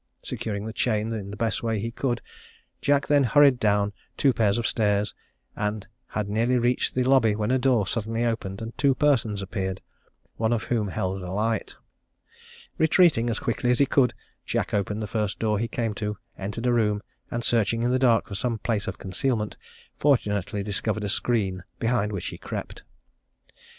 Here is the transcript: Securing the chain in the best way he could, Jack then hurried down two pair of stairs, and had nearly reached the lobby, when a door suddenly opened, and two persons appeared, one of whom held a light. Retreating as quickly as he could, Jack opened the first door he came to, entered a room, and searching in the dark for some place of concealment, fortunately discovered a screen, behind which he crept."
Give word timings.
Securing 0.23 0.65
the 0.65 0.73
chain 0.73 1.13
in 1.13 1.29
the 1.29 1.37
best 1.37 1.61
way 1.61 1.77
he 1.79 1.91
could, 1.91 2.23
Jack 2.81 3.05
then 3.05 3.23
hurried 3.23 3.59
down 3.59 3.93
two 4.17 4.33
pair 4.33 4.49
of 4.49 4.65
stairs, 4.65 5.13
and 5.55 5.85
had 6.07 6.27
nearly 6.27 6.57
reached 6.57 6.95
the 6.95 7.03
lobby, 7.03 7.35
when 7.35 7.51
a 7.51 7.59
door 7.59 7.85
suddenly 7.85 8.25
opened, 8.25 8.63
and 8.63 8.75
two 8.79 8.95
persons 8.95 9.43
appeared, 9.43 9.79
one 10.37 10.51
of 10.51 10.63
whom 10.63 10.87
held 10.87 11.21
a 11.21 11.29
light. 11.31 11.75
Retreating 12.79 13.29
as 13.29 13.37
quickly 13.37 13.69
as 13.69 13.77
he 13.77 13.85
could, 13.85 14.11
Jack 14.43 14.73
opened 14.73 15.03
the 15.03 15.05
first 15.05 15.37
door 15.37 15.59
he 15.59 15.67
came 15.67 15.93
to, 15.93 16.17
entered 16.35 16.65
a 16.65 16.73
room, 16.73 17.03
and 17.29 17.43
searching 17.43 17.83
in 17.83 17.91
the 17.91 17.99
dark 17.99 18.25
for 18.27 18.33
some 18.33 18.57
place 18.57 18.87
of 18.87 18.97
concealment, 18.97 19.55
fortunately 19.99 20.63
discovered 20.63 21.03
a 21.03 21.09
screen, 21.09 21.63
behind 21.77 22.11
which 22.11 22.25
he 22.25 22.39
crept." 22.39 22.81